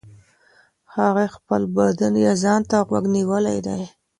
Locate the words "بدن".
1.75-2.13